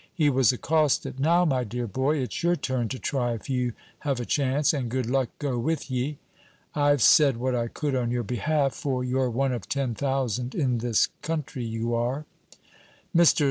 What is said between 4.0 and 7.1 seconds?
a chance, and good luck go with ye. I've